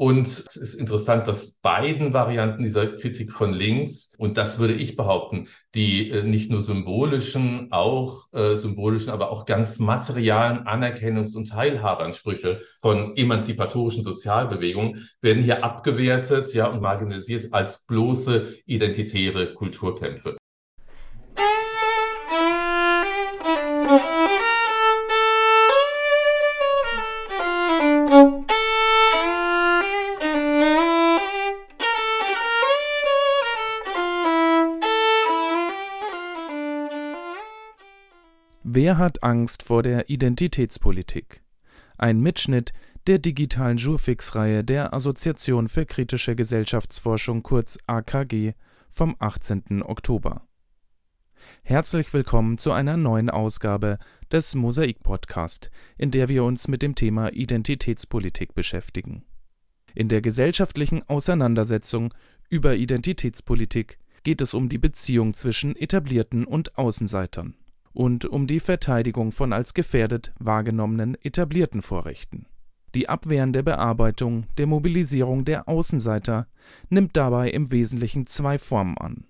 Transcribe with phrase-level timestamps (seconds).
[0.00, 4.96] Und es ist interessant, dass beiden Varianten dieser Kritik von links, und das würde ich
[4.96, 11.50] behaupten, die äh, nicht nur symbolischen, auch äh, symbolischen, aber auch ganz materialen Anerkennungs- und
[11.50, 20.39] Teilhabeansprüche von emanzipatorischen Sozialbewegungen werden hier abgewertet, ja, und marginalisiert als bloße identitäre Kulturkämpfe.
[38.90, 41.44] Wer hat Angst vor der Identitätspolitik?
[41.96, 42.72] Ein Mitschnitt
[43.06, 48.54] der digitalen Jurfix-Reihe der Assoziation für kritische Gesellschaftsforschung kurz AKG
[48.90, 49.84] vom 18.
[49.84, 50.42] Oktober.
[51.62, 53.96] Herzlich willkommen zu einer neuen Ausgabe
[54.32, 59.22] des Mosaik-Podcast, in der wir uns mit dem Thema Identitätspolitik beschäftigen.
[59.94, 62.12] In der gesellschaftlichen Auseinandersetzung
[62.48, 67.54] über Identitätspolitik geht es um die Beziehung zwischen Etablierten und Außenseitern
[67.92, 72.46] und um die Verteidigung von als gefährdet wahrgenommenen etablierten Vorrechten.
[72.94, 76.48] Die abwehrende Bearbeitung der Mobilisierung der Außenseiter
[76.88, 79.26] nimmt dabei im Wesentlichen zwei Formen an.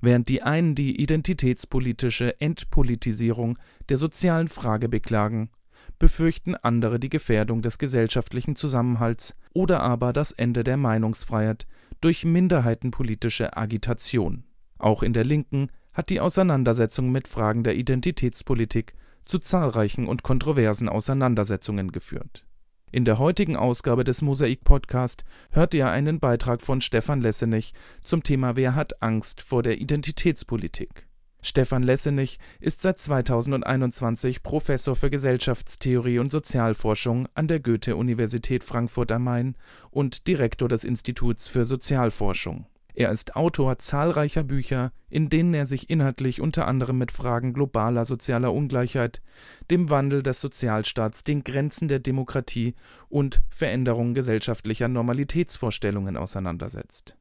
[0.00, 5.50] Während die einen die identitätspolitische Entpolitisierung der sozialen Frage beklagen,
[5.98, 11.66] befürchten andere die Gefährdung des gesellschaftlichen Zusammenhalts oder aber das Ende der Meinungsfreiheit
[12.00, 14.44] durch minderheitenpolitische Agitation.
[14.78, 20.88] Auch in der Linken hat die Auseinandersetzung mit Fragen der Identitätspolitik zu zahlreichen und kontroversen
[20.88, 22.44] Auseinandersetzungen geführt.
[22.90, 27.72] In der heutigen Ausgabe des Mosaik-Podcast hört ihr einen Beitrag von Stefan Lessenich
[28.04, 31.08] zum Thema Wer hat Angst vor der Identitätspolitik?
[31.42, 39.24] Stefan Lessenich ist seit 2021 Professor für Gesellschaftstheorie und Sozialforschung an der Goethe-Universität Frankfurt am
[39.24, 39.56] Main
[39.90, 42.66] und Direktor des Instituts für Sozialforschung.
[42.96, 48.04] Er ist Autor zahlreicher Bücher, in denen er sich inhaltlich unter anderem mit Fragen globaler
[48.04, 49.20] sozialer Ungleichheit,
[49.68, 52.74] dem Wandel des Sozialstaats, den Grenzen der Demokratie
[53.08, 57.16] und Veränderungen gesellschaftlicher Normalitätsvorstellungen auseinandersetzt.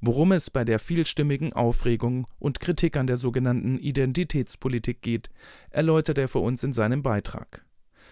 [0.00, 5.30] Worum es bei der vielstimmigen Aufregung und Kritik an der sogenannten Identitätspolitik geht,
[5.70, 7.64] erläutert er für uns in seinem Beitrag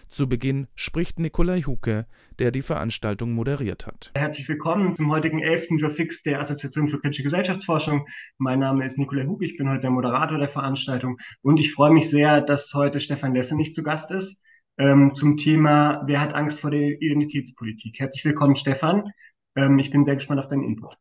[0.09, 2.05] zu Beginn spricht Nikolai Huke,
[2.39, 4.11] der die Veranstaltung moderiert hat.
[4.15, 5.67] Herzlich willkommen zum heutigen 11.
[5.79, 8.07] Jurfix der Assoziation für kritische Gesellschaftsforschung.
[8.37, 11.91] Mein Name ist Nikolai Huke, ich bin heute der Moderator der Veranstaltung und ich freue
[11.91, 14.41] mich sehr, dass heute Stefan Lessenich zu Gast ist
[14.77, 17.99] ähm, zum Thema Wer hat Angst vor der Identitätspolitik?
[17.99, 19.11] Herzlich willkommen, Stefan.
[19.55, 20.95] Ähm, ich bin sehr gespannt auf deinen Input.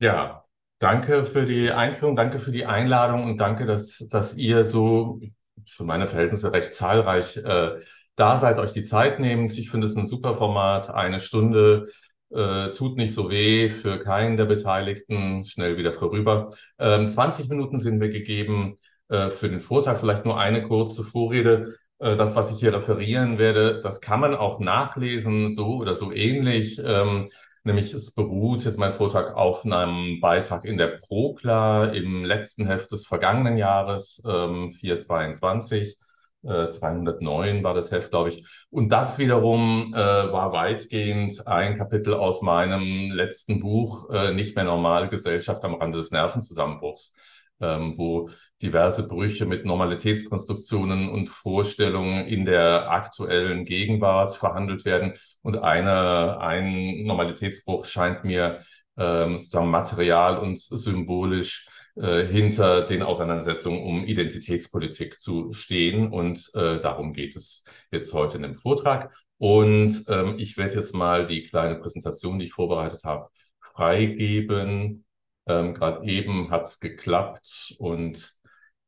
[0.00, 0.44] Ja,
[0.78, 5.20] danke für die Einführung, danke für die Einladung und danke, dass, dass ihr so
[5.66, 7.78] für meine Verhältnisse recht zahlreich äh,
[8.18, 9.56] da seid, euch die Zeit nehmt.
[9.56, 10.90] Ich finde es ein super Format.
[10.90, 11.86] Eine Stunde
[12.30, 15.44] äh, tut nicht so weh für keinen der Beteiligten.
[15.44, 16.50] Schnell wieder vorüber.
[16.80, 19.98] Ähm, 20 Minuten sind mir gegeben äh, für den Vortrag.
[19.98, 21.76] Vielleicht nur eine kurze Vorrede.
[22.00, 26.10] Äh, das, was ich hier referieren werde, das kann man auch nachlesen, so oder so
[26.10, 26.80] ähnlich.
[26.84, 27.28] Ähm,
[27.68, 32.90] Nämlich es beruht jetzt mein Vortrag auf einem Beitrag in der Prokla im letzten Heft
[32.92, 35.98] des vergangenen Jahres, ähm, 422.
[36.44, 38.46] Äh, 209 war das Heft, glaube ich.
[38.70, 44.64] Und das wiederum äh, war weitgehend ein Kapitel aus meinem letzten Buch, äh, Nicht mehr
[44.64, 47.12] normal, Gesellschaft am Rande des Nervenzusammenbruchs
[47.60, 48.30] ähm, wo
[48.62, 55.14] diverse Brüche mit Normalitätskonstruktionen und Vorstellungen in der aktuellen Gegenwart verhandelt werden.
[55.42, 58.58] Und eine, ein Normalitätsbruch scheint mir
[58.96, 66.12] ähm, sozusagen material und symbolisch äh, hinter den Auseinandersetzungen um Identitätspolitik zu stehen.
[66.12, 69.12] Und äh, darum geht es jetzt heute in dem Vortrag.
[69.38, 73.28] Und ähm, ich werde jetzt mal die kleine Präsentation, die ich vorbereitet habe,
[73.60, 75.04] freigeben.
[75.48, 78.34] Ähm, Gerade eben hat es geklappt und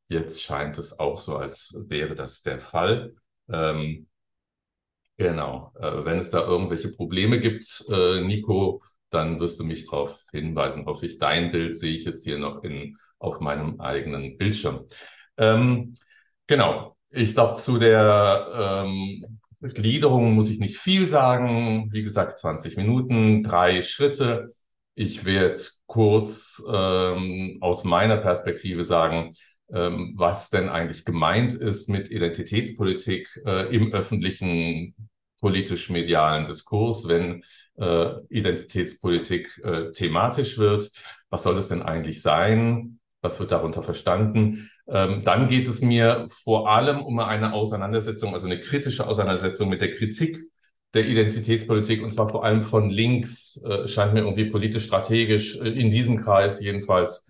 [0.08, 3.14] jetzt scheint es auch so, als wäre das der Fall.
[3.50, 4.08] Ähm,
[5.16, 5.72] genau.
[5.78, 10.86] Äh, wenn es da irgendwelche Probleme gibt, äh, Nico, dann wirst du mich darauf hinweisen,
[10.86, 11.18] hoffe ich.
[11.18, 14.86] Dein Bild sehe ich jetzt hier noch in, auf meinem eigenen Bildschirm.
[15.36, 15.94] Ähm,
[16.46, 16.96] genau.
[17.10, 21.88] Ich glaube, zu der ähm, Gliederung muss ich nicht viel sagen.
[21.92, 24.52] Wie gesagt, 20 Minuten, drei Schritte.
[24.94, 29.32] Ich werde kurz ähm, aus meiner Perspektive sagen,
[29.72, 34.94] ähm, was denn eigentlich gemeint ist mit Identitätspolitik äh, im öffentlichen
[35.40, 37.44] politisch-medialen Diskurs, wenn
[37.76, 40.90] äh, Identitätspolitik äh, thematisch wird.
[41.30, 43.00] Was soll das denn eigentlich sein?
[43.22, 44.70] Was wird darunter verstanden?
[44.88, 49.80] Ähm, dann geht es mir vor allem um eine Auseinandersetzung, also eine kritische Auseinandersetzung mit
[49.80, 50.49] der Kritik
[50.94, 55.68] der Identitätspolitik und zwar vor allem von links, äh, scheint mir irgendwie politisch strategisch äh,
[55.68, 57.26] in diesem Kreis jedenfalls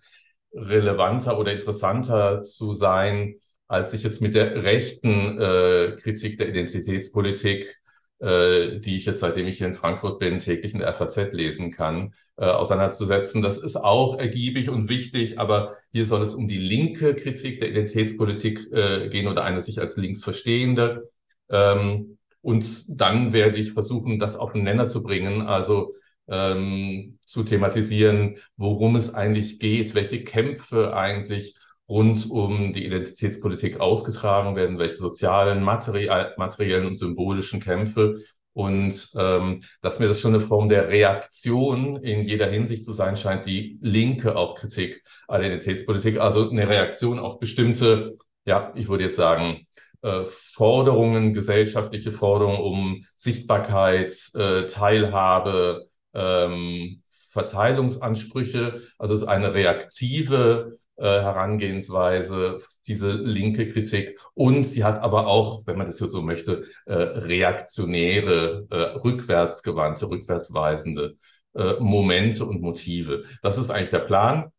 [0.53, 3.37] relevanter oder interessanter zu sein,
[3.69, 7.77] als sich jetzt mit der rechten äh, Kritik der Identitätspolitik,
[8.19, 11.71] äh, die ich jetzt, seitdem ich hier in Frankfurt bin, täglich in der FAZ lesen
[11.71, 13.43] kann, äh, auseinanderzusetzen.
[13.43, 17.71] Das ist auch ergiebig und wichtig, aber hier soll es um die linke Kritik der
[17.71, 21.11] Identitätspolitik äh, gehen oder eine sich als links verstehende.
[21.49, 25.93] Ähm, und dann werde ich versuchen, das auf den Nenner zu bringen, also
[26.29, 31.57] ähm, zu thematisieren, worum es eigentlich geht, welche Kämpfe eigentlich
[31.89, 38.15] rund um die Identitätspolitik ausgetragen werden, welche sozialen, materiell, materiellen und symbolischen Kämpfe.
[38.53, 43.17] Und ähm, dass mir das schon eine Form der Reaktion in jeder Hinsicht zu sein
[43.17, 49.05] scheint, die linke auch Kritik an Identitätspolitik, also eine Reaktion auf bestimmte, ja, ich würde
[49.05, 49.67] jetzt sagen,
[50.03, 58.81] äh, Forderungen, gesellschaftliche Forderungen um Sichtbarkeit, äh, Teilhabe, ähm, Verteilungsansprüche.
[58.99, 64.21] Also es ist eine reaktive äh, Herangehensweise, diese linke Kritik.
[64.35, 70.11] Und sie hat aber auch, wenn man das hier so möchte, äh, reaktionäre, äh, rückwärtsgewandte,
[70.11, 71.17] rückwärtsweisende
[71.55, 73.25] äh, Momente und Motive.
[73.43, 74.53] Das ist eigentlich der Plan.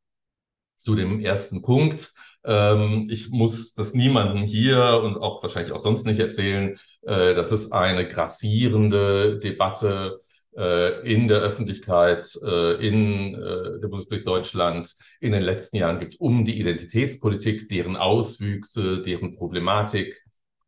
[0.75, 2.11] Zu dem ersten Punkt.
[2.43, 6.77] Ähm, ich muss das niemandem hier und auch wahrscheinlich auch sonst nicht erzählen.
[7.03, 10.19] Äh, das ist eine grassierende Debatte
[10.57, 16.19] äh, in der Öffentlichkeit, äh, in äh, der Bundesrepublik Deutschland in den letzten Jahren gibt
[16.19, 20.21] um die Identitätspolitik, deren Auswüchse, deren Problematik.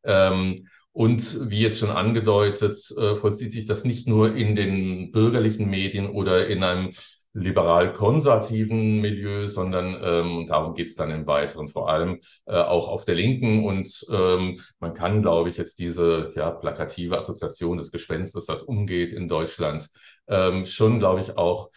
[0.06, 2.78] Ähm, und wie jetzt schon angedeutet,
[3.20, 6.92] vollzieht sich das nicht nur in den bürgerlichen Medien oder in einem
[7.34, 13.06] liberal-konservativen Milieu, sondern ähm, darum geht es dann im Weiteren vor allem äh, auch auf
[13.06, 13.66] der Linken.
[13.66, 19.12] Und ähm, man kann, glaube ich, jetzt diese ja, plakative Assoziation des Gespenstes, das umgeht
[19.12, 19.90] in Deutschland,
[20.28, 21.70] ähm, schon, glaube ich, auch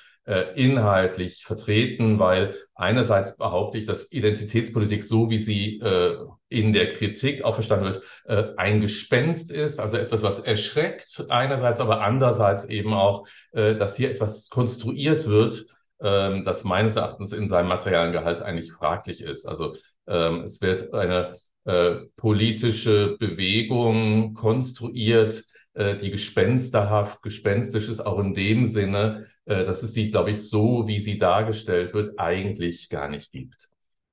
[0.57, 6.17] inhaltlich vertreten, weil einerseits behaupte ich, dass Identitätspolitik, so wie sie äh,
[6.49, 11.79] in der Kritik auch verstanden wird, äh, ein Gespenst ist, also etwas, was erschreckt, einerseits,
[11.79, 15.67] aber andererseits eben auch, äh, dass hier etwas konstruiert wird,
[16.01, 19.47] ähm, das meines Erachtens in seinem materialen Gehalt eigentlich fraglich ist.
[19.47, 19.75] Also
[20.07, 21.33] ähm, es wird eine
[21.65, 25.45] äh, politische Bewegung konstruiert,
[25.75, 30.49] äh, die gespensterhaft, gespenstisch ist, auch in dem Sinne, äh, dass es sie, glaube ich,
[30.49, 33.71] so, wie sie dargestellt wird, eigentlich gar nicht gibt.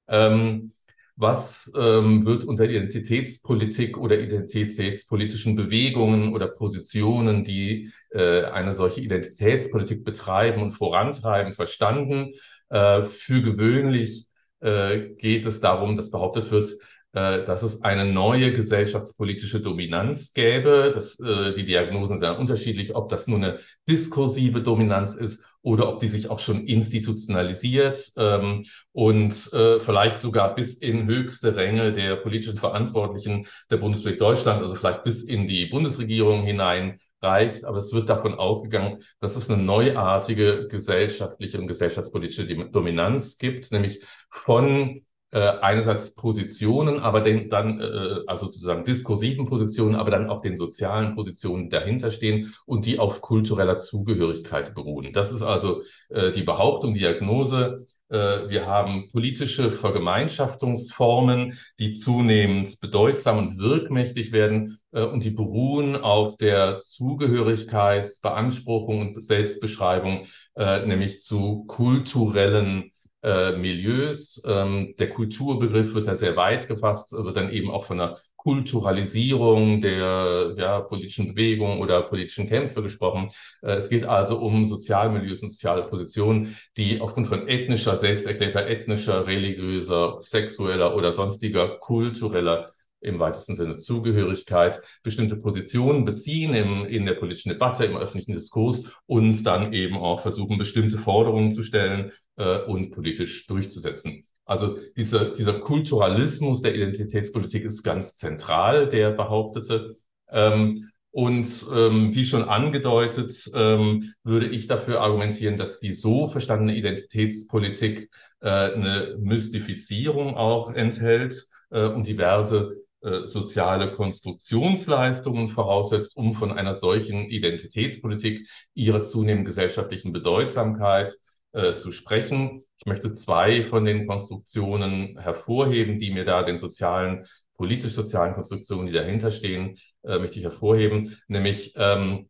[0.07, 0.71] Ähm,
[1.15, 10.03] was ähm, wird unter Identitätspolitik oder identitätspolitischen Bewegungen oder Positionen, die äh, eine solche Identitätspolitik
[10.03, 12.33] betreiben und vorantreiben, verstanden?
[12.69, 14.25] Äh, für gewöhnlich
[14.61, 16.69] äh, geht es darum, dass behauptet wird,
[17.13, 20.91] äh, dass es eine neue gesellschaftspolitische Dominanz gäbe.
[20.93, 25.99] Das, äh, die Diagnosen sind unterschiedlich, ob das nur eine diskursive Dominanz ist oder ob
[25.99, 32.15] die sich auch schon institutionalisiert ähm, und äh, vielleicht sogar bis in höchste Ränge der
[32.15, 37.93] politischen Verantwortlichen der Bundesrepublik Deutschland, also vielleicht bis in die Bundesregierung hinein reicht, aber es
[37.93, 45.05] wird davon ausgegangen, dass es eine neuartige gesellschaftliche und gesellschaftspolitische Dominanz gibt, nämlich von
[45.39, 51.15] einerseits Positionen, aber den, dann, äh, also sozusagen diskursiven Positionen, aber dann auch den sozialen
[51.15, 55.11] Positionen dahinter stehen und die auf kultureller Zugehörigkeit beruhen.
[55.13, 57.85] Das ist also äh, die Behauptung, Diagnose.
[58.09, 65.95] Äh, wir haben politische Vergemeinschaftungsformen, die zunehmend bedeutsam und wirkmächtig werden äh, und die beruhen
[65.95, 72.92] auf der Zugehörigkeitsbeanspruchung und Selbstbeschreibung, äh, nämlich zu kulturellen
[73.23, 74.41] äh, Milieus.
[74.45, 79.79] Ähm, der Kulturbegriff wird da sehr weit gefasst, wird dann eben auch von einer Kulturalisierung
[79.79, 83.29] der ja, politischen Bewegung oder politischen Kämpfe gesprochen.
[83.61, 89.25] Äh, es geht also um Sozialmilieus und soziale Positionen, die aufgrund von ethnischer, selbsterklärter ethnischer,
[89.25, 92.69] religiöser, sexueller oder sonstiger kultureller
[93.03, 98.91] im weitesten Sinne Zugehörigkeit, bestimmte Positionen beziehen im, in der politischen Debatte, im öffentlichen Diskurs
[99.05, 104.23] und dann eben auch versuchen, bestimmte Forderungen zu stellen äh, und politisch durchzusetzen.
[104.45, 109.95] Also dieser, dieser Kulturalismus der Identitätspolitik ist ganz zentral, der behauptete.
[110.29, 116.75] Ähm, und ähm, wie schon angedeutet, ähm, würde ich dafür argumentieren, dass die so verstandene
[116.75, 126.51] Identitätspolitik äh, eine Mystifizierung auch enthält äh, und diverse äh, soziale Konstruktionsleistungen voraussetzt, um von
[126.51, 131.13] einer solchen Identitätspolitik ihrer zunehmenden gesellschaftlichen Bedeutsamkeit
[131.51, 132.63] äh, zu sprechen.
[132.77, 138.93] Ich möchte zwei von den Konstruktionen hervorheben, die mir da den sozialen, politisch-sozialen Konstruktionen, die
[138.93, 142.29] dahinter stehen, äh, möchte ich hervorheben, nämlich ähm,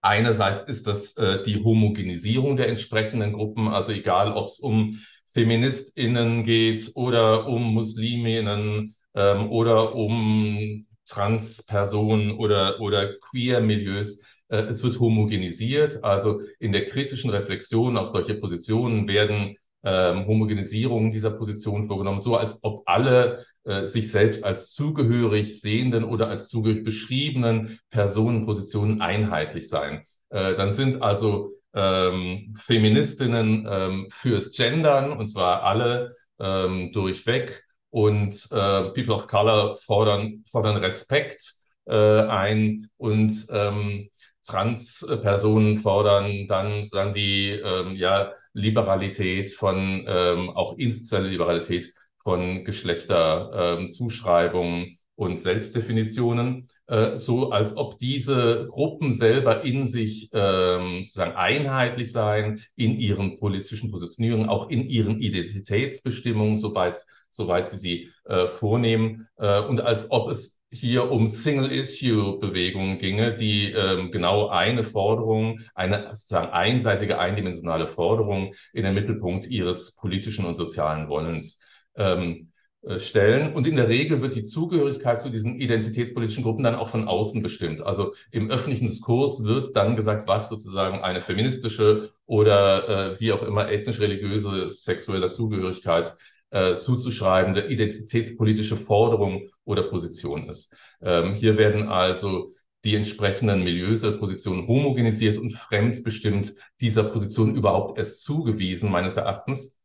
[0.00, 4.98] einerseits ist das äh, die Homogenisierung der entsprechenden Gruppen, also egal, ob es um
[5.32, 14.20] FeministInnen geht oder um Musliminnen ähm, oder um Transpersonen oder, oder Queer-Milieus.
[14.48, 21.10] Äh, es wird homogenisiert, also in der kritischen Reflexion auf solche Positionen werden ähm, Homogenisierungen
[21.10, 26.48] dieser Position vorgenommen, so als ob alle äh, sich selbst als zugehörig sehenden oder als
[26.48, 30.02] zugehörig beschriebenen Personenpositionen einheitlich seien.
[30.30, 37.65] Äh, dann sind also ähm, Feministinnen ähm, fürs Gendern, und zwar alle ähm, durchweg,
[37.96, 41.54] und äh, People of Color fordern, fordern Respekt
[41.86, 42.90] äh, ein.
[42.98, 44.10] Und ähm,
[44.46, 54.95] Transpersonen fordern dann sagen die ähm, ja Liberalität von ähm, auch institutionelle Liberalität von Geschlechterzuschreibungen
[55.16, 62.60] und Selbstdefinitionen, äh, so als ob diese Gruppen selber in sich ähm, sozusagen einheitlich seien,
[62.76, 69.60] in ihren politischen Positionierungen, auch in ihren Identitätsbestimmungen, soweit, soweit sie sie äh, vornehmen, äh,
[69.62, 76.52] und als ob es hier um Single-Issue-Bewegungen ginge, die ähm, genau eine Forderung, eine sozusagen
[76.52, 81.60] einseitige, eindimensionale Forderung in den Mittelpunkt ihres politischen und sozialen Wollens
[81.96, 82.55] ähm, äh,
[82.98, 83.52] stellen.
[83.54, 87.42] Und in der Regel wird die Zugehörigkeit zu diesen identitätspolitischen Gruppen dann auch von außen
[87.42, 87.82] bestimmt.
[87.82, 93.42] Also im öffentlichen Diskurs wird dann gesagt, was sozusagen eine feministische oder äh, wie auch
[93.42, 96.14] immer ethnisch-religiöse sexuelle Zugehörigkeit
[96.50, 100.74] äh, zuzuschreibende identitätspolitische Forderung oder Position ist.
[101.02, 102.52] Ähm, hier werden also
[102.84, 109.76] die entsprechenden Milieus oder Positionen homogenisiert und fremdbestimmt dieser Position überhaupt erst zugewiesen, meines Erachtens.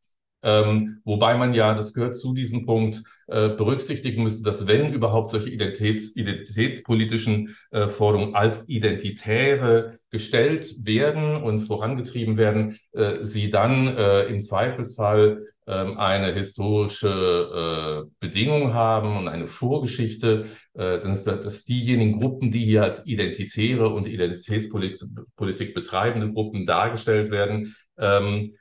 [0.42, 5.30] Ähm, wobei man ja, das gehört zu diesem Punkt, äh, berücksichtigen müsste, dass wenn überhaupt
[5.30, 13.86] solche Identitäts, identitätspolitischen äh, Forderungen als identitäre gestellt werden und vorangetrieben werden, äh, sie dann
[13.88, 21.64] äh, im Zweifelsfall ähm, eine historische äh, Bedingung haben und eine Vorgeschichte, äh, dass, dass
[21.64, 28.56] diejenigen Gruppen, die hier als identitäre und Identitätspolitik betreibende Gruppen dargestellt werden, ähm,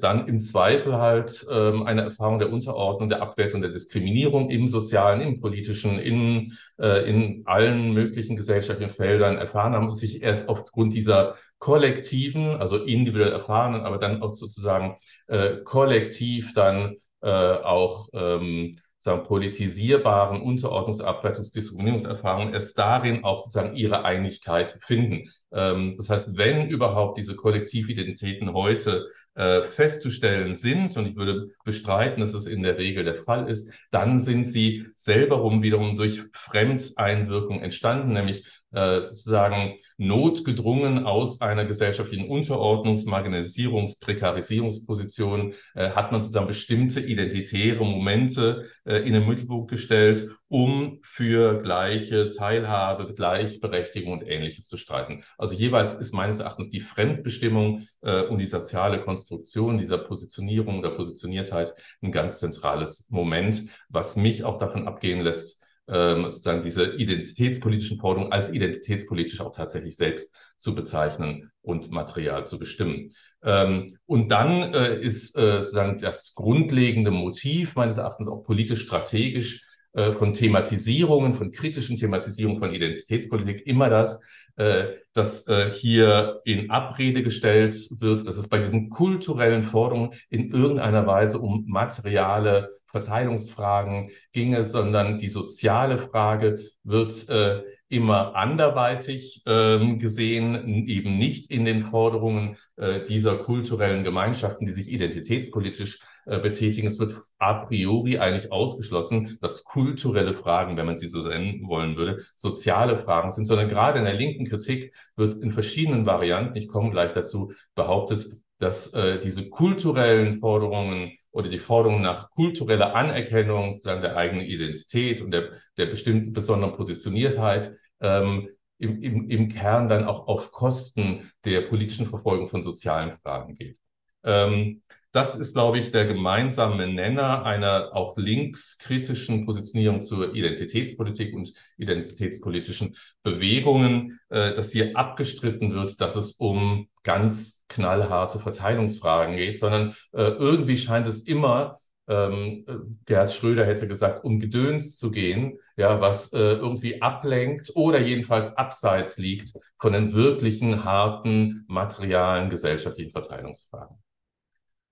[0.00, 5.20] dann im Zweifel halt ähm, eine Erfahrung der Unterordnung, der Abwertung, der Diskriminierung im sozialen,
[5.20, 10.92] im politischen, in, äh, in allen möglichen gesellschaftlichen Feldern erfahren haben und sich erst aufgrund
[10.92, 14.96] dieser kollektiven, also individuell erfahrenen, aber dann auch sozusagen
[15.28, 23.76] äh, kollektiv dann äh, auch ähm, sagen, politisierbaren Unterordnungs-, Abwertungs-, Diskriminierungserfahrungen erst darin auch sozusagen
[23.76, 25.30] ihre Einigkeit finden.
[25.52, 32.20] Ähm, das heißt, wenn überhaupt diese Kollektividentitäten heute äh, festzustellen sind, und ich würde bestreiten,
[32.20, 36.22] dass es in der Regel der Fall ist, dann sind sie selber rum wiederum durch
[36.32, 38.44] Fremdeinwirkung entstanden, nämlich
[38.76, 47.84] äh, sozusagen notgedrungen aus einer gesellschaftlichen Unterordnungs-, Marginalisierungs-, Prekarisierungsposition äh, hat man sozusagen bestimmte identitäre
[47.84, 55.22] Momente äh, in den Mittelpunkt gestellt, um für gleiche Teilhabe, Gleichberechtigung und Ähnliches zu streiten.
[55.38, 60.90] Also jeweils ist meines Erachtens die Fremdbestimmung äh, und die soziale Konstruktion dieser Positionierung oder
[60.90, 67.98] Positioniertheit ein ganz zentrales Moment, was mich auch davon abgehen lässt, ähm, sozusagen diese identitätspolitischen
[67.98, 73.10] Forderungen als identitätspolitisch auch tatsächlich selbst zu bezeichnen und Material zu bestimmen.
[73.42, 79.65] Ähm, und dann äh, ist äh, sozusagen das grundlegende Motiv meines Erachtens auch politisch strategisch
[79.96, 84.20] äh, von Thematisierungen, von kritischen Thematisierungen von Identitätspolitik immer das,
[84.56, 90.50] äh, dass äh, hier in Abrede gestellt wird, dass es bei diesen kulturellen Forderungen in
[90.50, 99.98] irgendeiner Weise um materiale Verteilungsfragen ginge, sondern die soziale Frage wird äh, immer anderweitig ähm,
[99.98, 106.88] gesehen, eben nicht in den Forderungen äh, dieser kulturellen Gemeinschaften, die sich identitätspolitisch äh, betätigen.
[106.88, 111.96] Es wird a priori eigentlich ausgeschlossen, dass kulturelle Fragen, wenn man sie so nennen wollen
[111.96, 116.68] würde, soziale Fragen sind, sondern gerade in der linken Kritik wird in verschiedenen Varianten, ich
[116.68, 118.26] komme gleich dazu, behauptet,
[118.58, 125.22] dass äh, diese kulturellen Forderungen oder die Forderung nach kultureller Anerkennung sozusagen der eigenen Identität
[125.22, 131.30] und der, der bestimmten besonderen Positioniertheit ähm, im, im, im Kern dann auch auf Kosten
[131.44, 133.78] der politischen Verfolgung von sozialen Fragen geht.
[134.24, 134.82] Ähm,
[135.16, 142.96] das ist, glaube ich, der gemeinsame Nenner einer auch linkskritischen Positionierung zur Identitätspolitik und identitätspolitischen
[143.22, 150.22] Bewegungen, äh, dass hier abgestritten wird, dass es um ganz knallharte Verteilungsfragen geht, sondern äh,
[150.22, 152.66] irgendwie scheint es immer ähm,
[153.06, 158.56] Gerhard Schröder hätte gesagt, um Gedöns zu gehen, ja, was äh, irgendwie ablenkt oder jedenfalls
[158.56, 163.96] abseits liegt von den wirklichen harten materialen gesellschaftlichen Verteilungsfragen.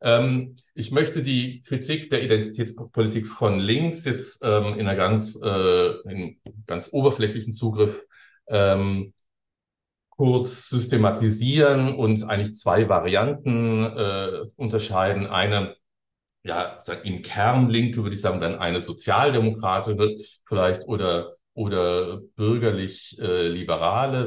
[0.01, 5.91] Ähm, ich möchte die Kritik der Identitätspolitik von links jetzt ähm, in einer ganz, äh,
[6.11, 8.03] in ganz oberflächlichen Zugriff
[8.49, 9.15] ähm,
[10.11, 15.27] kurz systematisieren und eigentlich zwei Varianten äh, unterscheiden.
[15.27, 15.77] Eine
[16.45, 23.65] ja, im Kern Linke würde ich sagen, dann eine sozialdemokratische vielleicht oder oder bürgerlich äh,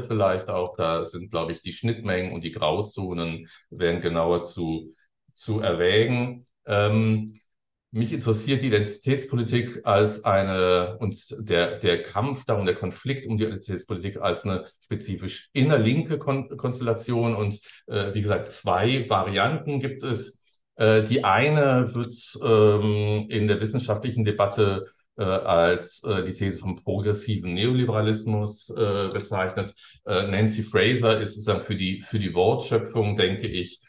[0.07, 0.75] vielleicht auch.
[0.77, 4.95] Da sind, glaube ich, die Schnittmengen und die Grauzonen werden genauer zu
[5.37, 6.45] zu erwägen.
[6.65, 7.33] Ähm,
[7.91, 11.15] mich interessiert die Identitätspolitik als eine und
[11.47, 17.35] der, der Kampf darum, der Konflikt um die Identitätspolitik als eine spezifisch innerlinke Kon Konstellation.
[17.35, 20.39] Und äh, wie gesagt, zwei Varianten gibt es.
[20.75, 22.13] Äh, die eine wird
[22.43, 24.83] ähm, in der wissenschaftlichen Debatte
[25.17, 29.73] äh, als äh, die These vom progressiven Neoliberalismus äh, bezeichnet.
[30.05, 33.81] Äh, Nancy Fraser ist sozusagen für die, für die Wortschöpfung, denke ich,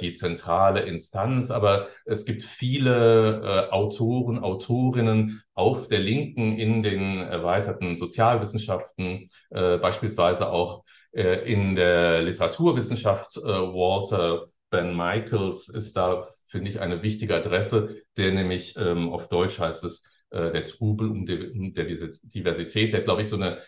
[0.00, 1.50] die zentrale Instanz.
[1.50, 9.78] Aber es gibt viele äh, Autoren, Autorinnen auf der Linken in den erweiterten Sozialwissenschaften, äh,
[9.78, 13.36] beispielsweise auch äh, in der Literaturwissenschaft.
[13.36, 19.28] Äh, Walter Ben Michaels ist da, finde ich, eine wichtige Adresse, der nämlich ähm, auf
[19.28, 23.58] Deutsch heißt es, äh, der Trubel um, die, um Diversität, der, glaube ich, so eine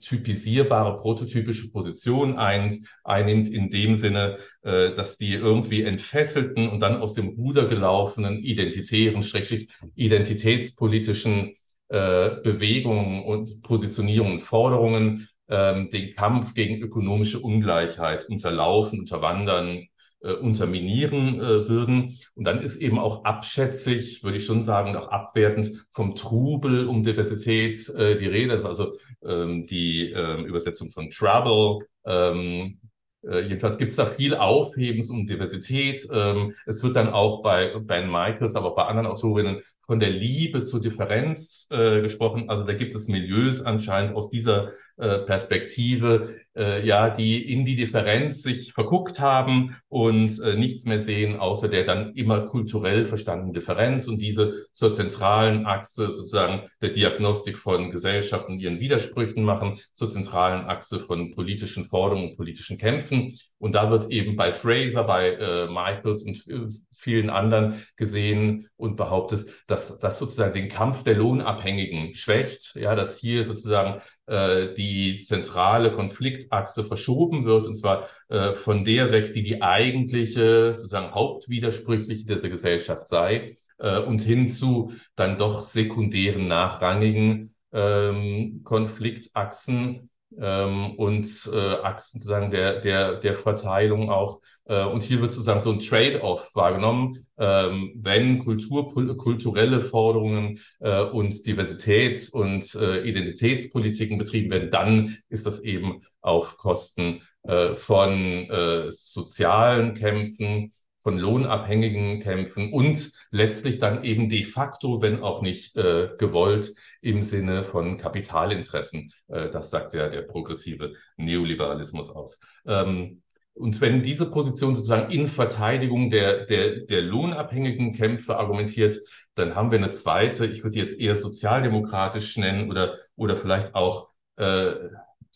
[0.00, 7.00] typisierbare, prototypische Position ein, einnimmt, in dem Sinne, äh, dass die irgendwie entfesselten und dann
[7.00, 11.54] aus dem Ruder gelaufenen identitären, schrägstrich identitätspolitischen
[11.88, 19.86] äh, Bewegungen und Positionierungen, Forderungen ähm, den Kampf gegen ökonomische Ungleichheit unterlaufen, unterwandern,
[20.20, 22.18] äh, unterminieren äh, würden.
[22.34, 27.02] Und dann ist eben auch abschätzig, würde ich schon sagen, auch abwertend vom Trubel um
[27.02, 28.52] Diversität äh, die Rede.
[28.52, 28.94] Das ist also
[29.24, 31.86] ähm, die ähm, Übersetzung von Trouble.
[32.04, 32.80] Ähm,
[33.22, 36.06] äh, jedenfalls gibt es da viel Aufhebens um Diversität.
[36.12, 40.10] Ähm, es wird dann auch bei Ben Michaels, aber auch bei anderen Autorinnen von der
[40.10, 42.50] Liebe zur Differenz äh, gesprochen.
[42.50, 47.74] Also da gibt es Milieus anscheinend aus dieser äh, Perspektive, äh, ja, die in die
[47.74, 53.54] Differenz sich verguckt haben und äh, nichts mehr sehen, außer der dann immer kulturell verstandenen
[53.54, 59.78] Differenz und diese zur zentralen Achse sozusagen der Diagnostik von Gesellschaften und ihren Widersprüchen machen,
[59.94, 63.32] zur zentralen Achse von politischen Forderungen und politischen Kämpfen.
[63.58, 68.96] Und da wird eben bei Fraser, bei äh, Michaels und äh, vielen anderen gesehen und
[68.96, 75.18] behauptet, dass das sozusagen den Kampf der Lohnabhängigen schwächt, ja, dass hier sozusagen äh, die
[75.20, 82.26] zentrale Konfliktachse verschoben wird, und zwar äh, von der weg, die die eigentliche, sozusagen hauptwidersprüchliche
[82.26, 90.10] dieser Gesellschaft sei, äh, und hin zu dann doch sekundären, nachrangigen ähm, Konfliktachsen,
[90.40, 94.40] ähm, und äh, Achsen sozusagen der, der, der Verteilung auch.
[94.64, 101.02] Äh, und hier wird sozusagen so ein Trade-off wahrgenommen, ähm, wenn Kultur, kulturelle Forderungen äh,
[101.02, 108.50] und Diversitäts- und äh, Identitätspolitiken betrieben werden, dann ist das eben auf Kosten äh, von
[108.50, 110.72] äh, sozialen Kämpfen,
[111.08, 117.22] von lohnabhängigen Kämpfen und letztlich dann eben de facto, wenn auch nicht äh, gewollt, im
[117.22, 119.10] Sinne von Kapitalinteressen.
[119.28, 122.40] Äh, das sagt ja der progressive Neoliberalismus aus.
[122.66, 123.22] Ähm,
[123.54, 128.98] und wenn diese Position sozusagen in Verteidigung der, der, der lohnabhängigen Kämpfe argumentiert,
[129.34, 134.10] dann haben wir eine zweite, ich würde jetzt eher sozialdemokratisch nennen oder, oder vielleicht auch
[134.36, 134.74] äh,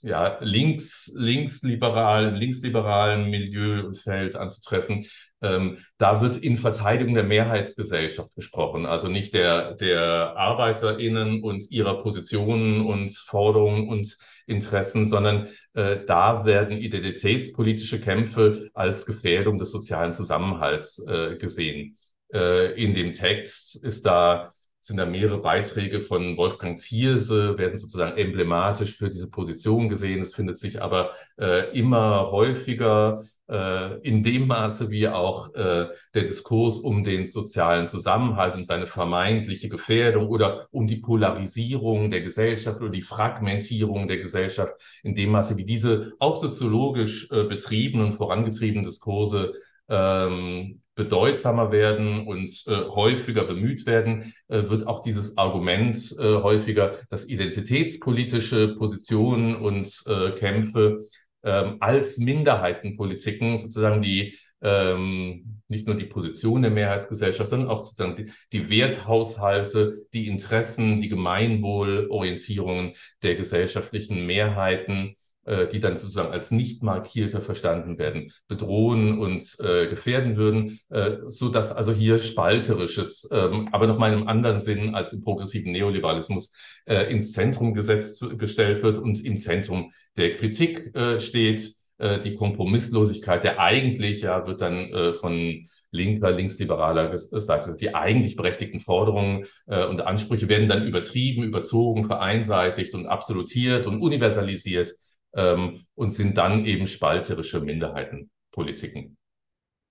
[0.02, 5.06] ja, links, linksliberal, linksliberalen Milieu und Feld anzutreffen.
[5.42, 12.02] Ähm, da wird in Verteidigung der Mehrheitsgesellschaft gesprochen, also nicht der, der ArbeiterInnen und ihrer
[12.02, 20.12] Positionen und Forderungen und Interessen, sondern äh, da werden identitätspolitische Kämpfe als Gefährdung des sozialen
[20.12, 21.96] Zusammenhalts äh, gesehen.
[22.32, 24.50] Äh, in dem Text ist da
[24.82, 30.20] sind da mehrere Beiträge von Wolfgang Thierse, werden sozusagen emblematisch für diese Position gesehen.
[30.20, 36.22] Es findet sich aber äh, immer häufiger äh, in dem Maße, wie auch äh, der
[36.22, 42.80] Diskurs um den sozialen Zusammenhalt und seine vermeintliche Gefährdung oder um die Polarisierung der Gesellschaft
[42.80, 48.14] oder die Fragmentierung der Gesellschaft, in dem Maße, wie diese auch soziologisch äh, betriebenen und
[48.14, 49.52] vorangetriebenen Diskurse
[49.88, 56.92] ähm, bedeutsamer werden und äh, häufiger bemüht werden, äh, wird auch dieses Argument äh, häufiger,
[57.10, 60.98] dass identitätspolitische Positionen und äh, Kämpfe
[61.44, 68.16] ähm, als Minderheitenpolitiken sozusagen die ähm, nicht nur die Position der Mehrheitsgesellschaft, sondern auch sozusagen
[68.16, 72.92] die, die Werthaushalte, die Interessen, die Gemeinwohlorientierungen
[73.22, 79.88] der gesellschaftlichen Mehrheiten äh, die dann sozusagen als nicht markierter verstanden werden, bedrohen und äh,
[79.88, 84.60] gefährden würden, äh, so dass also hier spalterisches, ähm, aber noch mal in einem anderen
[84.60, 86.52] Sinn als im progressiven Neoliberalismus
[86.86, 91.74] äh, ins Zentrum gesetzt gestellt wird und im Zentrum der Kritik äh, steht.
[91.98, 98.34] Äh, die Kompromisslosigkeit, der eigentlich ja wird dann äh, von linker, linksliberaler Seite, die eigentlich
[98.34, 104.94] berechtigten Forderungen äh, und Ansprüche werden dann übertrieben, überzogen, vereinseitigt und absolutiert und universalisiert
[105.34, 109.16] ähm, und sind dann eben spalterische Minderheitenpolitiken.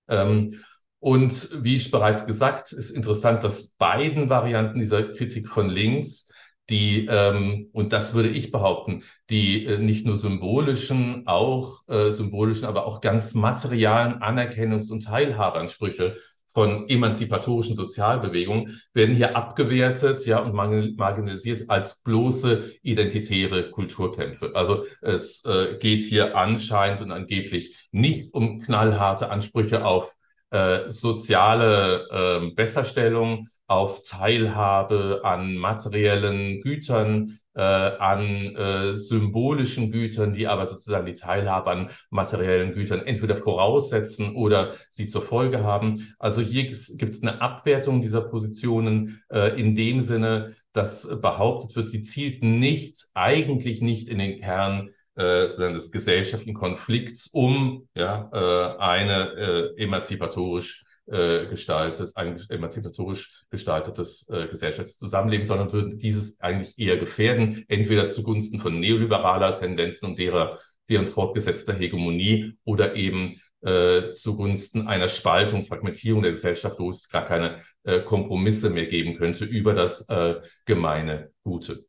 [0.08, 0.60] Ähm,
[0.98, 6.28] und wie ich bereits gesagt, ist interessant, dass beiden Varianten dieser Kritik von links
[6.70, 12.66] die, ähm, und das würde ich behaupten, die äh, nicht nur symbolischen, auch äh, symbolischen,
[12.66, 16.16] aber auch ganz materialen Anerkennungs- und Teilhabeansprüche
[16.52, 24.52] von emanzipatorischen Sozialbewegungen werden hier abgewertet ja und marginalisiert als bloße identitäre Kulturkämpfe.
[24.54, 30.14] Also es äh, geht hier anscheinend und angeblich nicht um knallharte Ansprüche auf
[30.52, 40.46] äh, soziale äh, Besserstellung, auf Teilhabe an materiellen Gütern, äh, an äh, symbolischen Gütern, die
[40.46, 46.14] aber sozusagen die Teilhabe an materiellen Gütern entweder voraussetzen oder sie zur Folge haben.
[46.18, 51.88] Also hier gibt es eine Abwertung dieser Positionen äh, in dem Sinne, dass behauptet wird,
[51.88, 58.30] sie zielten nicht, eigentlich nicht in den Kern äh, sozusagen des gesellschaftlichen Konflikts um ja,
[58.32, 59.32] äh, eine
[59.76, 67.64] äh, emanzipatorisch äh, gestaltet, ein emanzipatorisch gestaltetes äh, Gesellschaftszusammenleben, sondern würden dieses eigentlich eher gefährden,
[67.68, 75.08] entweder zugunsten von neoliberaler Tendenzen und derer, deren fortgesetzter Hegemonie oder eben äh, zugunsten einer
[75.08, 80.08] Spaltung, Fragmentierung der Gesellschaft, wo es gar keine äh, Kompromisse mehr geben könnte über das
[80.08, 81.84] äh, gemeine Gute.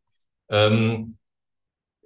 [0.50, 1.18] Ähm,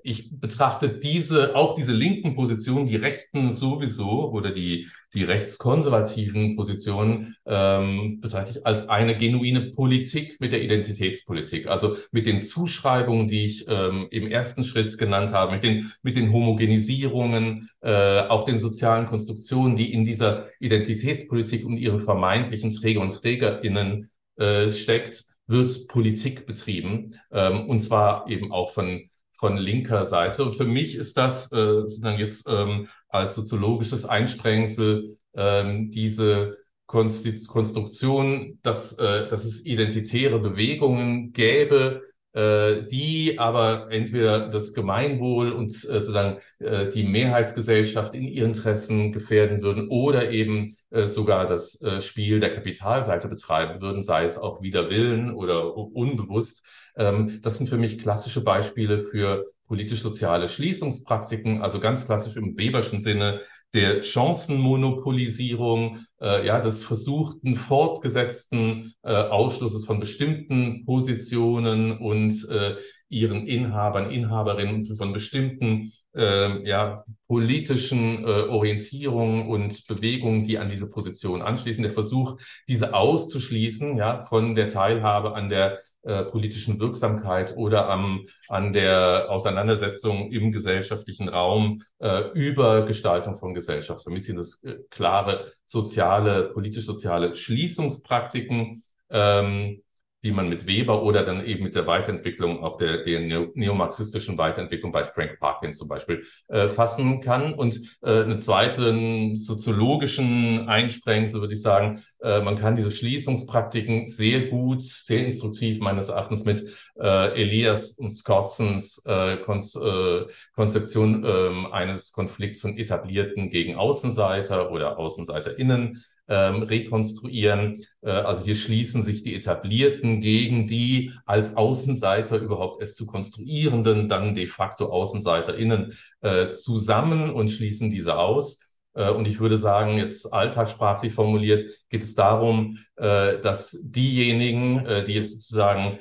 [0.04, 7.36] ich betrachte diese, auch diese linken Positionen, die Rechten sowieso oder die, die rechtskonservativen Positionen,
[7.46, 11.68] ähm, betrachte ich als eine genuine Politik mit der Identitätspolitik.
[11.68, 16.16] Also mit den Zuschreibungen, die ich ähm, im ersten Schritt genannt habe, mit den, mit
[16.16, 23.02] den Homogenisierungen, äh, auch den sozialen Konstruktionen, die in dieser Identitätspolitik und ihren vermeintlichen Träger
[23.02, 27.16] und TrägerInnen äh, steckt, wird Politik betrieben.
[27.32, 30.44] Ähm, und zwar eben auch von von linker Seite.
[30.44, 38.60] Und für mich ist das äh, sozusagen jetzt ähm, als soziologisches Einsprengsel ähm, diese Konstruktion,
[38.64, 42.02] dass, äh, dass es identitäre Bewegungen gäbe,
[42.34, 49.12] äh, die aber entweder das Gemeinwohl und äh, sozusagen äh, die Mehrheitsgesellschaft in ihren Interessen
[49.12, 54.38] gefährden würden oder eben äh, sogar das äh, Spiel der Kapitalseite betreiben würden, sei es
[54.38, 56.66] auch wider Willen oder unbewusst.
[56.98, 63.02] Ähm, das sind für mich klassische Beispiele für politisch-soziale Schließungspraktiken, also ganz klassisch im Weberschen
[63.02, 63.42] Sinne
[63.74, 72.78] der Chancenmonopolisierung, äh, ja, des versuchten fortgesetzten äh, Ausschlusses von bestimmten Positionen und äh,
[73.10, 80.90] ihren Inhabern, Inhaberinnen von bestimmten äh, ja, politischen äh, Orientierungen und Bewegungen, die an diese
[80.90, 81.84] Position anschließen.
[81.84, 88.28] Der Versuch, diese auszuschließen, ja, von der Teilhabe an der äh, politischen Wirksamkeit oder am,
[88.48, 94.00] an der Auseinandersetzung im gesellschaftlichen Raum äh, über Gestaltung von Gesellschaft.
[94.00, 98.84] So ein bisschen das äh, klare soziale, politisch-soziale Schließungspraktiken.
[99.10, 99.82] Ähm,
[100.24, 103.20] die man mit Weber oder dann eben mit der Weiterentwicklung, auch der, der
[103.54, 107.54] neomarxistischen Weiterentwicklung bei Frank Parkin zum Beispiel äh, fassen kann.
[107.54, 114.48] Und äh, eine zweite soziologischen Einsprengsel würde ich sagen, äh, man kann diese Schließungspraktiken sehr
[114.48, 116.66] gut, sehr instruktiv meines Erachtens mit
[117.00, 124.72] äh, Elias und Scottsons äh, Kon äh, Konzeption äh, eines Konflikts von Etablierten gegen Außenseiter
[124.72, 127.84] oder AußenseiterInnen ähm, rekonstruieren.
[128.02, 134.08] Äh, also hier schließen sich die Etablierten gegen die als Außenseiter überhaupt erst zu konstruierenden,
[134.10, 138.60] dann de facto AußenseiterInnen äh, zusammen und schließen diese aus.
[138.98, 145.04] Äh, und ich würde sagen, jetzt alltagssprachlich formuliert, geht es darum, äh, dass diejenigen, äh,
[145.04, 146.00] die jetzt sozusagen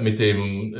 [0.00, 0.76] mit dem,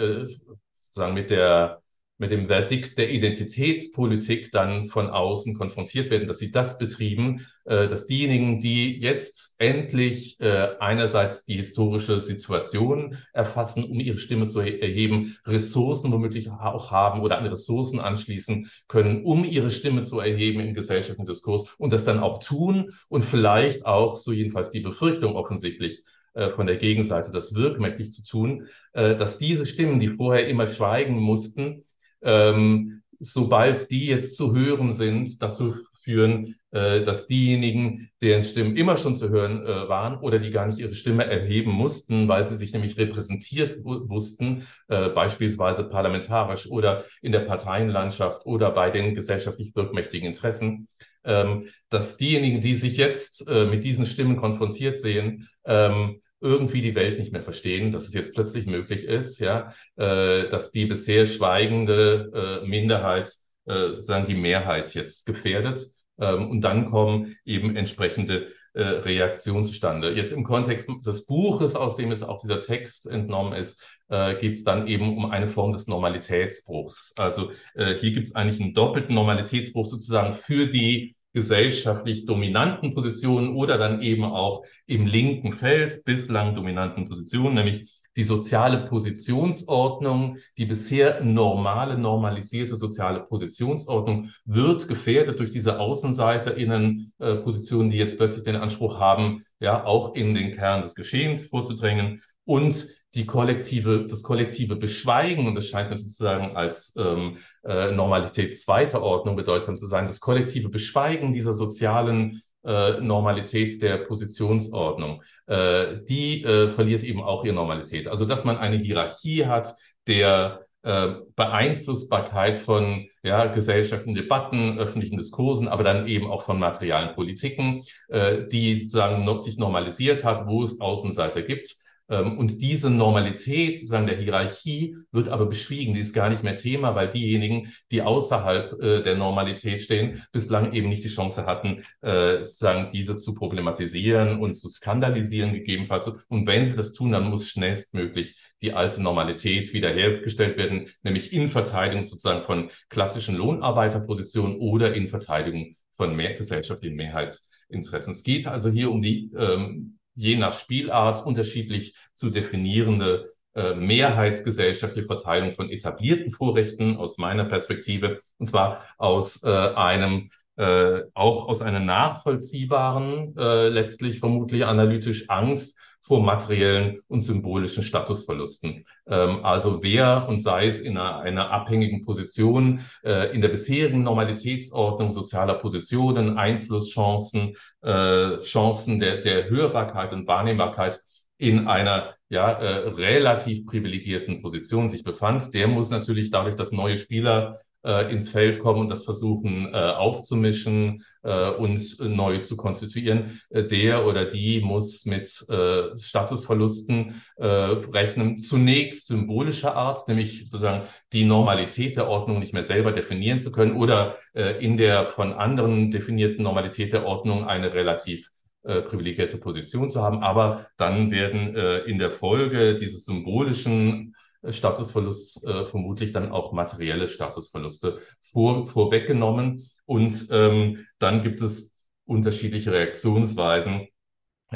[0.80, 1.82] sozusagen mit der
[2.18, 7.88] mit dem Verdikt der Identitätspolitik dann von außen konfrontiert werden, dass sie das betrieben, äh,
[7.88, 14.60] dass diejenigen, die jetzt endlich äh, einerseits die historische Situation erfassen, um ihre Stimme zu
[14.60, 20.60] erheben, Ressourcen womöglich auch haben oder an Ressourcen anschließen können, um ihre Stimme zu erheben
[20.60, 25.36] im gesellschaftlichen Diskurs und das dann auch tun und vielleicht auch, so jedenfalls die Befürchtung
[25.36, 26.02] offensichtlich,
[26.36, 30.70] äh, von der Gegenseite, das wirkmächtig zu tun, äh, dass diese Stimmen, die vorher immer
[30.70, 31.85] schweigen mussten,
[32.26, 38.96] ähm, sobald die jetzt zu hören sind, dazu führen, äh, dass diejenigen, deren Stimmen immer
[38.96, 42.56] schon zu hören äh, waren oder die gar nicht ihre Stimme erheben mussten, weil sie
[42.56, 49.74] sich nämlich repräsentiert wussten, äh, beispielsweise parlamentarisch oder in der Parteienlandschaft oder bei den gesellschaftlich
[49.74, 50.88] wirkmächtigen Interessen,
[51.24, 56.94] ähm, dass diejenigen, die sich jetzt äh, mit diesen Stimmen konfrontiert sehen, ähm, irgendwie die
[56.94, 61.26] Welt nicht mehr verstehen, dass es jetzt plötzlich möglich ist, ja, äh, dass die bisher
[61.26, 63.34] schweigende äh, Minderheit
[63.66, 65.86] äh, sozusagen die Mehrheit jetzt gefährdet.
[66.18, 70.12] Ähm, und dann kommen eben entsprechende äh, Reaktionen zustande.
[70.12, 74.52] Jetzt im Kontext des Buches, aus dem jetzt auch dieser Text entnommen ist, äh, geht
[74.52, 77.14] es dann eben um eine Form des Normalitätsbruchs.
[77.16, 83.54] Also äh, hier gibt es eigentlich einen doppelten Normalitätsbruch sozusagen für die gesellschaftlich dominanten Positionen
[83.54, 90.64] oder dann eben auch im linken Feld bislang dominanten Positionen, nämlich die soziale Positionsordnung, die
[90.64, 98.56] bisher normale, normalisierte soziale Positionsordnung wird gefährdet durch diese AußenseiterInnen-Positionen, äh, die jetzt plötzlich den
[98.56, 104.76] Anspruch haben, ja, auch in den Kern des Geschehens vorzudrängen und die kollektive, das kollektive
[104.76, 110.06] Beschweigen, und das scheint mir sozusagen als ähm, äh, Normalität zweiter Ordnung bedeutsam zu sein,
[110.06, 117.44] das kollektive Beschweigen dieser sozialen äh, Normalität der Positionsordnung, äh, die äh, verliert eben auch
[117.44, 118.06] ihre Normalität.
[118.06, 119.74] Also dass man eine Hierarchie hat
[120.06, 127.14] der äh, Beeinflussbarkeit von ja, gesellschaftlichen Debatten, öffentlichen Diskursen, aber dann eben auch von materialen
[127.14, 131.76] Politiken, äh, die sozusagen noch sich normalisiert hat, wo es Außenseiter gibt
[132.08, 136.94] und diese Normalität sozusagen der Hierarchie wird aber beschwiegen, die ist gar nicht mehr Thema,
[136.94, 142.42] weil diejenigen, die außerhalb äh, der Normalität stehen, bislang eben nicht die Chance hatten, äh,
[142.42, 146.06] sozusagen diese zu problematisieren und zu skandalisieren gegebenenfalls.
[146.28, 151.48] Und wenn sie das tun, dann muss schnellstmöglich die alte Normalität wiederhergestellt werden, nämlich in
[151.48, 158.12] Verteidigung sozusagen von klassischen Lohnarbeiterpositionen oder in Verteidigung von mehr gesellschaftlichen Mehrheitsinteressen.
[158.12, 165.06] Es geht also hier um die ähm, je nach Spielart unterschiedlich zu definierende äh, mehrheitsgesellschaftliche
[165.06, 171.62] Verteilung von etablierten Vorrechten aus meiner Perspektive, und zwar aus äh, einem äh, auch aus
[171.62, 178.84] einer nachvollziehbaren, äh, letztlich vermutlich analytisch Angst vor materiellen und symbolischen Statusverlusten.
[179.08, 184.04] Ähm, also wer und sei es in einer, einer abhängigen Position äh, in der bisherigen
[184.04, 191.00] Normalitätsordnung sozialer Positionen, Einflusschancen, äh, Chancen der, der Hörbarkeit und Wahrnehmbarkeit
[191.38, 196.98] in einer ja, äh, relativ privilegierten Position sich befand, der muss natürlich dadurch, dass neue
[196.98, 203.40] Spieler äh, ins Feld kommen und das versuchen äh, aufzumischen äh, und neu zu konstituieren.
[203.50, 210.88] Äh, der oder die muss mit äh, Statusverlusten äh, rechnen, zunächst symbolischer Art, nämlich sozusagen
[211.12, 214.16] die Normalität der Ordnung nicht mehr selber definieren zu können oder
[214.60, 218.30] in der von anderen definierten Normalität der Ordnung eine relativ
[218.62, 220.22] privilegierte Position zu haben.
[220.22, 224.14] Aber dann werden äh, in der Folge dieses symbolischen
[224.52, 229.68] Statusverlust äh, vermutlich dann auch materielle Statusverluste vor, vorweggenommen.
[229.84, 233.88] Und ähm, dann gibt es unterschiedliche Reaktionsweisen.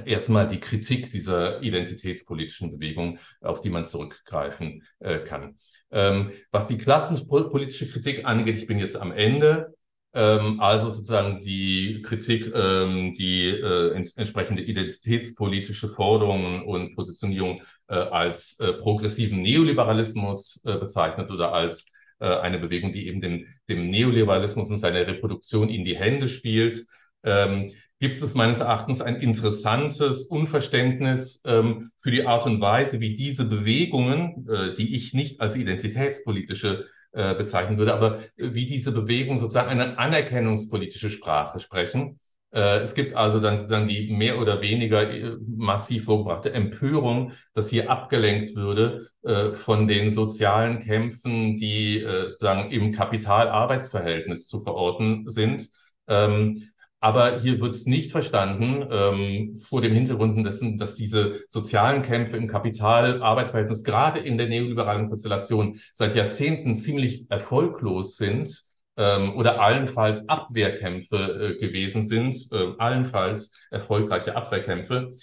[0.05, 5.57] Erstmal die Kritik dieser identitätspolitischen Bewegung, auf die man zurückgreifen äh, kann.
[5.91, 9.75] Ähm, was die klassenpolitische Kritik angeht, ich bin jetzt am Ende,
[10.13, 18.59] also sozusagen die Kritik, ähm, die äh, ents entsprechende identitätspolitische Forderungen und Positionierung äh, als
[18.59, 21.87] äh, progressiven Neoliberalismus bezeichnet oder als
[22.23, 26.85] eine Bewegung, die eben dem, dem Neoliberalismus und seiner Reproduktion in die Hände spielt.
[27.23, 33.15] Ähm, gibt es meines Erachtens ein interessantes Unverständnis ähm, für die Art und Weise, wie
[33.15, 34.47] diese Bewegungen,
[34.77, 41.11] die ich nicht als identitätspolitische äh, bezeichnen würde, aber wie diese Bewegung sozusagen eine anerkennungspolitische
[41.11, 42.21] Sprache sprechen.
[42.53, 47.69] Äh, es gibt also dann sozusagen die mehr oder weniger äh, massiv vorgebrachte Empörung, dass
[47.69, 49.09] hier abgelenkt würde
[49.53, 55.69] von den sozialen Kämpfen, die sozusagen im Kapital-Arbeitsverhältnis zu verorten sind.
[56.09, 62.03] Ähm, Aber hier wird es nicht verstanden ähm, vor dem Hintergrund dessen, dass diese sozialen
[62.03, 68.65] Kämpfe im Kapital-Arbeitsverhältnis gerade in der neoliberalen Konstellation seit Jahrzehnten ziemlich erfolglos sind
[68.99, 75.15] ähm, oder allenfalls Abwehrkämpfe äh, gewesen sind, äh, allenfalls erfolgreiche Abwehrkämpfe,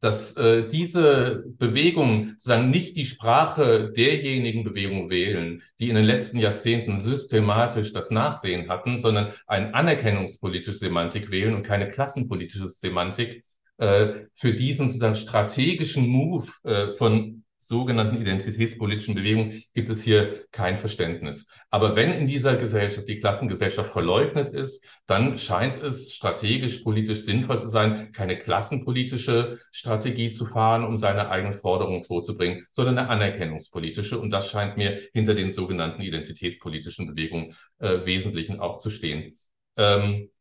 [0.00, 6.38] dass äh, diese Bewegungen sozusagen nicht die Sprache derjenigen Bewegungen wählen, die in den letzten
[6.38, 13.44] Jahrzehnten systematisch das Nachsehen hatten, sondern eine anerkennungspolitische Semantik wählen und keine klassenpolitische Semantik,
[13.78, 20.76] äh, für diesen sozusagen strategischen Move äh, von sogenannten identitätspolitischen Bewegung gibt es hier kein
[20.76, 21.46] Verständnis.
[21.70, 27.60] Aber wenn in dieser Gesellschaft die Klassengesellschaft verleugnet ist, dann scheint es strategisch politisch sinnvoll
[27.60, 34.18] zu sein, keine klassenpolitische Strategie zu fahren, um seine eigenen Forderungen vorzubringen, sondern eine anerkennungspolitische.
[34.18, 39.38] Und das scheint mir hinter den sogenannten identitätspolitischen Bewegungen äh, Wesentlichen auch zu stehen.
[39.76, 40.31] Ähm,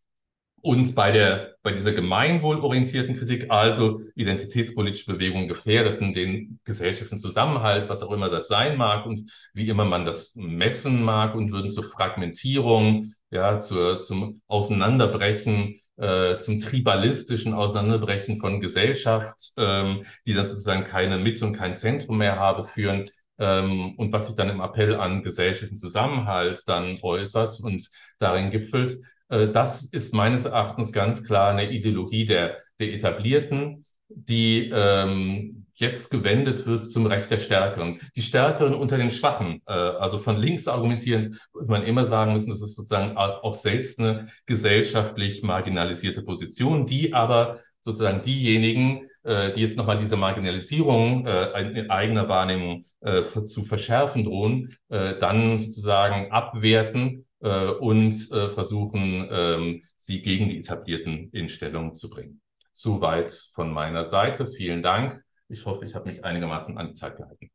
[0.62, 8.04] und bei der, bei dieser gemeinwohlorientierten Kritik, also identitätspolitische Bewegungen gefährdeten den gesellschaftlichen Zusammenhalt, was
[8.04, 11.84] auch immer das sein mag und wie immer man das messen mag und würden zur
[11.84, 20.86] Fragmentierung, ja, zur, zum Auseinanderbrechen, äh, zum tribalistischen Auseinanderbrechen von Gesellschaft, ähm, die dann sozusagen
[20.86, 23.10] keine Mitte und kein Zentrum mehr habe, führen.
[23.39, 29.00] Ähm, und was sich dann im Appell an gesellschaftlichen Zusammenhalt dann äußert und darin gipfelt,
[29.32, 36.65] das ist meines Erachtens ganz klar eine Ideologie der, der Etablierten, die ähm, jetzt gewendet
[36.65, 38.00] wird zum Recht der Stärkeren.
[38.15, 42.52] Die Stärkeren unter den Schwachen, äh, also von links argumentierend, würde man immer sagen müssen,
[42.52, 49.54] das ist sozusagen auch, auch selbst eine gesellschaftlich marginalisierte Position, die aber sozusagen diejenigen, äh,
[49.54, 55.58] die jetzt nochmal diese Marginalisierung äh, in eigener Wahrnehmung äh, zu verschärfen drohen, äh, dann
[55.58, 62.41] sozusagen abwerten äh, und äh, versuchen, ähm, sie gegen die Etablierten in Stellung zu bringen.
[62.73, 64.47] Soweit von meiner Seite.
[64.47, 65.23] Vielen Dank.
[65.49, 67.49] Ich hoffe, ich habe mich einigermaßen an die Zeit gehalten.